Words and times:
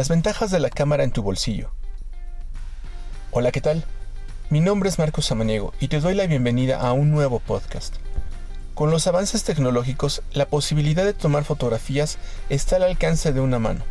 Las 0.00 0.08
ventajas 0.08 0.50
de 0.50 0.60
la 0.60 0.70
cámara 0.70 1.04
en 1.04 1.10
tu 1.10 1.22
bolsillo. 1.22 1.72
Hola, 3.32 3.52
¿qué 3.52 3.60
tal? 3.60 3.84
Mi 4.48 4.60
nombre 4.60 4.88
es 4.88 4.98
Marcos 4.98 5.26
Samaniego 5.26 5.74
y 5.78 5.88
te 5.88 6.00
doy 6.00 6.14
la 6.14 6.26
bienvenida 6.26 6.80
a 6.80 6.94
un 6.94 7.10
nuevo 7.10 7.38
podcast. 7.38 7.96
Con 8.72 8.90
los 8.90 9.06
avances 9.06 9.44
tecnológicos, 9.44 10.22
la 10.32 10.46
posibilidad 10.46 11.04
de 11.04 11.12
tomar 11.12 11.44
fotografías 11.44 12.16
está 12.48 12.76
al 12.76 12.84
alcance 12.84 13.34
de 13.34 13.40
una 13.40 13.58
mano. 13.58 13.82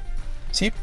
Sí, 0.49 0.73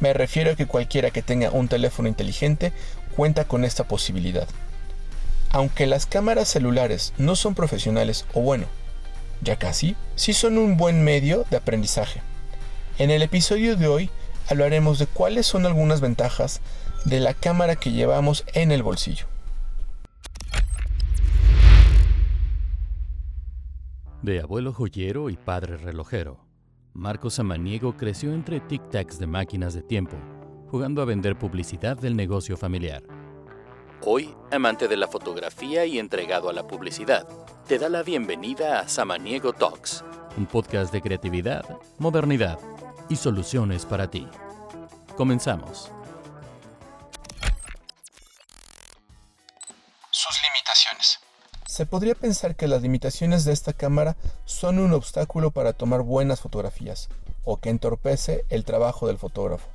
me 0.00 0.12
refiero 0.12 0.50
a 0.50 0.54
que 0.54 0.66
cualquiera 0.66 1.12
que 1.12 1.22
tenga 1.22 1.50
un 1.50 1.68
teléfono 1.68 2.06
inteligente 2.06 2.74
cuenta 3.16 3.46
con 3.46 3.64
esta 3.64 3.84
posibilidad. 3.84 4.48
Aunque 5.48 5.86
las 5.86 6.04
cámaras 6.04 6.46
celulares 6.46 7.14
no 7.16 7.36
son 7.36 7.54
profesionales 7.54 8.26
o 8.34 8.42
bueno, 8.42 8.66
ya 9.40 9.56
casi, 9.56 9.96
sí 10.14 10.34
son 10.34 10.58
un 10.58 10.76
buen 10.76 11.04
medio 11.04 11.46
de 11.50 11.56
aprendizaje. 11.56 12.20
En 12.98 13.10
el 13.10 13.22
episodio 13.22 13.74
de 13.74 13.86
hoy 13.86 14.10
hablaremos 14.48 14.98
de 14.98 15.06
cuáles 15.06 15.46
son 15.46 15.66
algunas 15.66 16.00
ventajas 16.00 16.60
de 17.04 17.20
la 17.20 17.34
cámara 17.34 17.76
que 17.76 17.92
llevamos 17.92 18.44
en 18.54 18.72
el 18.72 18.82
bolsillo. 18.82 19.26
De 24.22 24.40
abuelo 24.40 24.72
joyero 24.72 25.30
y 25.30 25.36
padre 25.36 25.76
relojero, 25.76 26.40
Marcos 26.92 27.34
Samaniego 27.34 27.96
creció 27.96 28.32
entre 28.32 28.60
tic-tacs 28.60 29.18
de 29.18 29.26
máquinas 29.26 29.74
de 29.74 29.82
tiempo, 29.82 30.16
jugando 30.70 31.02
a 31.02 31.04
vender 31.04 31.38
publicidad 31.38 31.96
del 31.96 32.16
negocio 32.16 32.56
familiar. 32.56 33.02
Hoy, 34.04 34.34
amante 34.50 34.88
de 34.88 34.96
la 34.96 35.08
fotografía 35.08 35.84
y 35.84 35.98
entregado 35.98 36.48
a 36.48 36.52
la 36.52 36.66
publicidad, 36.66 37.26
te 37.66 37.78
da 37.78 37.88
la 37.88 38.02
bienvenida 38.02 38.80
a 38.80 38.88
Samaniego 38.88 39.52
Talks, 39.52 40.04
un 40.36 40.46
podcast 40.46 40.92
de 40.92 41.00
creatividad, 41.00 41.64
modernidad 41.98 42.58
y 43.08 43.16
soluciones 43.16 43.84
para 43.84 44.10
ti. 44.10 44.26
Comenzamos. 45.16 45.90
Sus 50.10 50.36
limitaciones. 50.42 51.18
Se 51.66 51.86
podría 51.86 52.14
pensar 52.14 52.56
que 52.56 52.68
las 52.68 52.82
limitaciones 52.82 53.44
de 53.44 53.52
esta 53.52 53.72
cámara 53.72 54.16
son 54.44 54.78
un 54.78 54.92
obstáculo 54.92 55.50
para 55.50 55.72
tomar 55.72 56.02
buenas 56.02 56.40
fotografías 56.40 57.08
o 57.44 57.56
que 57.56 57.70
entorpece 57.70 58.44
el 58.48 58.64
trabajo 58.64 59.06
del 59.06 59.18
fotógrafo. 59.18 59.68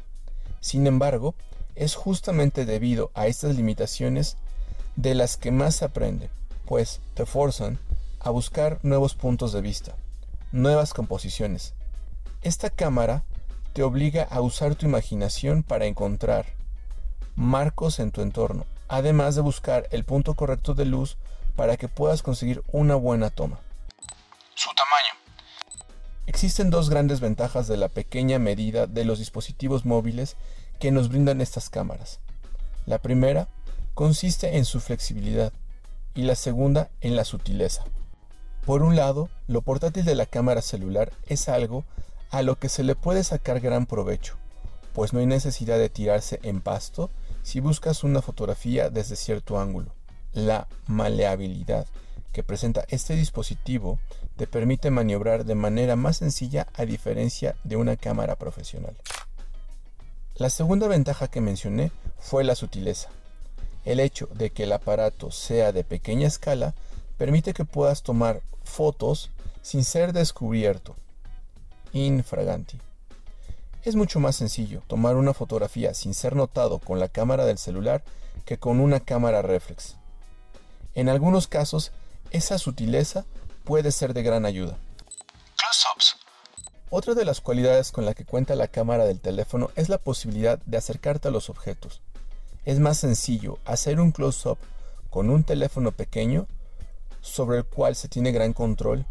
Sin 0.60 0.88
embargo, 0.88 1.36
es 1.76 1.96
justamente 1.96 2.66
debido 2.66 3.12
a 3.16 3.28
estas 3.28 3.56
limitaciones 3.56 4.38
de 4.96 5.16
las 5.16 5.38
que 5.38 5.52
más 5.52 5.76
se 5.76 5.86
aprende, 5.86 6.30
pues 6.66 7.02
te 7.16 7.26
forzan 7.26 7.80
a 8.20 8.30
buscar 8.30 8.80
nuevos 8.84 9.16
puntos 9.16 9.52
de 9.54 9.62
vista, 9.62 9.96
nuevas 10.52 10.94
composiciones. 10.94 11.74
Esta 12.42 12.70
cámara 12.70 13.24
te 13.74 13.84
obliga 13.84 14.24
a 14.24 14.42
usar 14.42 14.76
tu 14.76 14.86
imaginación 14.86 15.64
para 15.64 15.86
encontrar 15.86 16.46
marcos 17.36 18.00
en 18.00 18.12
tu 18.12 18.22
entorno, 18.22 18.66
además 18.88 19.36
de 19.36 19.42
buscar 19.42 19.88
el 19.92 20.04
punto 20.04 20.36
correcto 20.36 20.74
de 20.74 20.86
luz 20.86 21.18
para 21.56 21.78
que 21.78 21.88
puedas 21.88 22.22
conseguir 22.22 22.64
una 22.72 22.96
buena 22.96 23.30
toma. 23.30 23.60
Su 24.56 24.70
tamaño. 24.76 25.44
Existen 26.28 26.70
dos 26.70 26.90
grandes 26.90 27.20
ventajas 27.20 27.68
de 27.68 27.78
la 27.78 27.90
pequeña 27.90 28.40
medida 28.40 28.88
de 28.88 29.06
los 29.06 29.20
dispositivos 29.20 29.86
móviles 29.86 30.36
que 30.80 30.92
nos 30.92 31.10
brindan 31.10 31.42
estas 31.42 31.70
cámaras. 31.70 32.20
La 32.86 33.00
primera 33.00 33.48
consiste 33.94 34.58
en 34.58 34.66
su 34.66 34.80
flexibilidad 34.80 35.54
y 36.14 36.24
la 36.24 36.36
segunda 36.36 36.90
en 37.02 37.16
la 37.16 37.24
sutileza. 37.24 37.84
Por 38.66 38.84
un 38.84 38.96
lado, 38.96 39.30
lo 39.48 39.62
portátil 39.62 40.06
de 40.06 40.16
la 40.16 40.26
cámara 40.26 40.62
celular 40.62 41.12
es 41.28 41.50
algo 41.50 41.84
a 42.34 42.42
lo 42.42 42.58
que 42.58 42.68
se 42.68 42.82
le 42.82 42.96
puede 42.96 43.24
sacar 43.24 43.60
gran 43.60 43.86
provecho, 43.86 44.38
pues 44.94 45.14
no 45.14 45.20
hay 45.20 45.28
necesidad 45.28 45.78
de 45.78 45.90
tirarse 45.90 46.40
en 46.42 46.62
pasto 46.62 47.12
si 47.44 47.60
buscas 47.60 48.04
una 48.04 48.24
fotografía 48.24 48.90
desde 48.90 49.16
cierto 49.16 49.60
ángulo. 49.60 49.94
La 50.34 50.68
maleabilidad 50.88 51.86
que 52.32 52.42
presenta 52.42 52.86
este 52.88 53.16
dispositivo 53.16 54.00
te 54.36 54.48
permite 54.48 54.90
maniobrar 54.90 55.46
de 55.46 55.54
manera 55.54 55.96
más 55.96 56.18
sencilla 56.18 56.66
a 56.74 56.86
diferencia 56.86 57.56
de 57.64 57.76
una 57.76 57.98
cámara 57.98 58.36
profesional. 58.36 58.96
La 60.36 60.50
segunda 60.50 60.88
ventaja 60.88 61.28
que 61.28 61.40
mencioné 61.40 61.92
fue 62.18 62.44
la 62.44 62.56
sutileza. 62.56 63.10
El 63.86 64.00
hecho 64.00 64.28
de 64.34 64.50
que 64.50 64.64
el 64.64 64.72
aparato 64.72 65.30
sea 65.30 65.72
de 65.72 65.84
pequeña 65.84 66.30
escala 66.30 66.74
permite 67.16 67.54
que 67.54 67.64
puedas 67.64 68.02
tomar 68.02 68.42
fotos 68.64 69.30
sin 69.62 69.84
ser 69.84 70.14
descubierto 70.14 70.96
infraganti. 71.94 72.80
Es 73.84 73.96
mucho 73.96 74.20
más 74.20 74.36
sencillo 74.36 74.82
tomar 74.88 75.16
una 75.16 75.34
fotografía 75.34 75.94
sin 75.94 76.14
ser 76.14 76.36
notado 76.36 76.80
con 76.80 77.00
la 77.00 77.10
cámara 77.10 77.46
del 77.46 77.58
celular 77.58 78.04
que 78.46 78.58
con 78.58 78.80
una 78.80 79.00
cámara 79.00 79.42
reflex. 79.42 79.96
En 80.96 81.10
algunos 81.10 81.48
casos, 81.48 81.92
esa 82.32 82.58
sutileza 82.58 83.26
puede 83.64 83.92
ser 83.92 84.14
de 84.14 84.24
gran 84.24 84.46
ayuda. 84.46 84.78
Close-ups. 85.58 86.18
Otra 86.90 87.14
de 87.14 87.26
las 87.26 87.42
cualidades 87.42 87.92
con 87.92 88.06
la 88.06 88.14
que 88.14 88.26
cuenta 88.26 88.56
la 88.56 88.68
cámara 88.68 89.06
del 89.06 89.20
teléfono 89.20 89.72
es 89.76 89.90
la 89.90 89.98
posibilidad 89.98 90.60
de 90.66 90.78
acercarte 90.78 91.28
a 91.28 91.32
los 91.32 91.50
objetos. 91.50 92.02
Es 92.66 92.80
más 92.80 92.98
sencillo 92.98 93.58
hacer 93.66 94.00
un 94.00 94.12
close-up 94.12 94.58
con 95.10 95.30
un 95.30 95.44
teléfono 95.44 95.92
pequeño 95.92 96.48
sobre 97.22 97.58
el 97.58 97.66
cual 97.66 97.96
se 97.96 98.08
tiene 98.08 98.32
gran 98.32 98.54
control. 98.54 99.06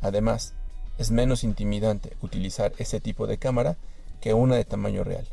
Además, 0.00 0.54
es 1.02 1.10
menos 1.10 1.42
intimidante 1.42 2.16
utilizar 2.22 2.72
ese 2.78 3.00
tipo 3.00 3.26
de 3.26 3.36
cámara 3.36 3.76
que 4.20 4.34
una 4.34 4.54
de 4.54 4.64
tamaño 4.64 5.02
real. 5.02 5.26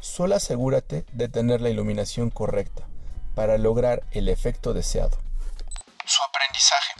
Solo 0.00 0.34
asegúrate 0.34 1.04
de 1.12 1.28
tener 1.28 1.60
la 1.60 1.70
iluminación 1.70 2.30
correcta 2.30 2.82
para 3.36 3.56
lograr 3.56 4.02
el 4.10 4.28
efecto 4.28 4.74
deseado. 4.74 5.16
Su 6.04 6.20
aprendizaje. 6.28 6.92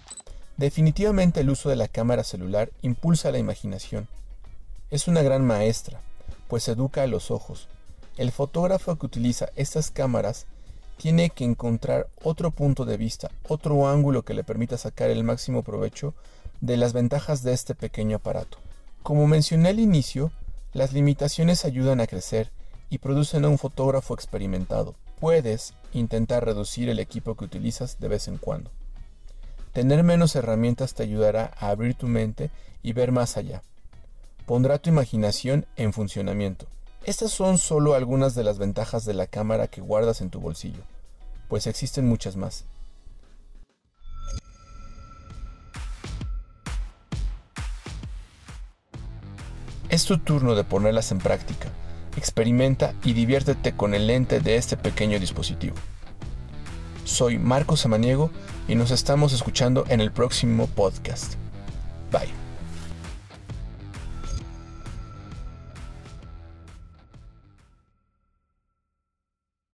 Definitivamente 0.57 1.41
el 1.41 1.51
uso 1.51 1.69
de 1.69 1.77
la 1.77 1.89
cámara 1.89 2.23
celular 2.23 2.71
impulsa 2.83 3.33
la 3.33 3.39
imaginación. 3.39 4.09
Es 4.91 5.09
una 5.09 5.23
gran 5.23 5.45
maestra, 5.45 6.01
pues 6.47 6.69
educa 6.69 7.03
a 7.03 7.09
los 7.09 7.33
ojos. 7.33 7.69
El 8.17 8.31
fotógrafo 8.31 8.97
que 8.97 9.07
utiliza 9.07 9.49
estas 9.57 9.91
cámaras 9.91 10.47
tiene 10.99 11.31
que 11.31 11.45
encontrar 11.45 12.07
otro 12.23 12.53
punto 12.53 12.85
de 12.85 12.97
vista, 12.97 13.33
otro 13.49 13.89
ángulo 13.89 14.23
que 14.23 14.35
le 14.35 14.45
permita 14.45 14.79
sacar 14.79 15.11
el 15.11 15.25
máximo 15.25 15.65
provecho 15.65 16.15
de 16.65 16.79
las 16.79 16.95
ventajas 16.95 17.43
de 17.43 17.53
este 17.53 17.75
pequeño 17.75 18.17
aparato. 18.17 18.57
Como 19.03 19.27
mencioné 19.27 19.69
al 19.69 19.81
inicio, 19.81 20.33
las 20.73 20.95
limitaciones 20.95 21.67
ayudan 21.67 22.01
a 22.01 22.07
crecer 22.07 22.53
y 22.89 22.99
producen 22.99 23.45
a 23.45 23.51
un 23.51 23.59
fotógrafo 23.59 24.15
experimentado. 24.15 24.95
Puedes 25.21 25.75
intentar 25.93 26.43
reducir 26.43 26.89
el 26.89 27.01
equipo 27.01 27.35
que 27.35 27.45
utilizas 27.45 28.01
de 28.01 28.09
vez 28.09 28.29
en 28.29 28.39
cuando. 28.39 28.71
Tener 29.75 30.05
menos 30.05 30.37
herramientas 30.37 30.95
te 30.95 31.03
ayudará 31.03 31.53
a 31.59 31.69
abrir 31.69 31.97
tu 31.97 32.07
mente 32.07 32.51
y 32.83 32.95
ver 32.95 33.13
más 33.13 33.37
allá. 33.37 33.63
Pondrá 34.47 34.79
tu 34.79 34.89
imaginación 34.89 35.67
en 35.77 35.93
funcionamiento. 35.93 36.67
Estas 37.05 37.31
son 37.31 37.59
solo 37.59 37.93
algunas 37.93 38.35
de 38.35 38.45
las 38.45 38.57
ventajas 38.57 39.05
de 39.05 39.13
la 39.13 39.27
cámara 39.27 39.67
que 39.67 39.83
guardas 39.83 40.23
en 40.23 40.31
tu 40.31 40.41
bolsillo, 40.41 40.83
pues 41.49 41.67
existen 41.67 42.09
muchas 42.09 42.37
más. 42.37 42.65
Es 49.94 50.06
tu 50.06 50.19
turno 50.19 50.56
de 50.56 50.65
ponerlas 50.65 51.12
en 51.12 51.19
práctica. 51.19 51.69
Experimenta 52.16 52.94
y 53.05 53.12
diviértete 53.12 53.77
con 53.77 53.94
el 53.94 54.09
lente 54.09 54.41
de 54.41 54.56
este 54.56 54.77
pequeño 54.77 55.21
dispositivo. 55.21 55.77
Soy 57.05 57.38
Marcos 57.38 57.82
Samaniego 57.82 58.32
y 58.66 58.75
nos 58.75 58.91
estamos 58.91 59.32
escuchando 59.32 59.84
en 59.88 60.00
el 60.00 60.10
próximo 60.10 60.66
podcast. 60.66 61.34